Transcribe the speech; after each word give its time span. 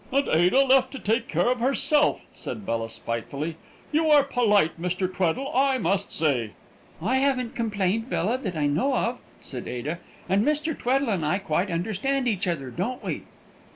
"And 0.11 0.27
Ada 0.29 0.65
left 0.65 0.91
to 0.93 0.97
take 0.99 1.27
care 1.27 1.49
of 1.51 1.59
herself!" 1.59 2.25
said 2.33 2.65
Bella, 2.65 2.89
spitefully. 2.89 3.57
"You 3.91 4.09
are 4.09 4.23
polite, 4.23 4.81
Mr. 4.81 5.07
Tweddle, 5.07 5.51
I 5.53 5.77
must 5.77 6.11
say!" 6.11 6.53
"I 6.99 7.17
haven't 7.17 7.53
complained, 7.53 8.09
Bella, 8.09 8.39
that 8.39 8.55
I 8.57 8.65
know 8.65 8.95
of," 8.95 9.19
said 9.41 9.67
Ada. 9.67 9.99
"And 10.27 10.43
Mr. 10.43 10.75
Tweddle 10.75 11.09
and 11.09 11.23
I 11.23 11.37
quite 11.37 11.69
understand 11.69 12.27
each 12.27 12.47
other, 12.47 12.71
don't 12.71 13.03
we?" 13.03 13.25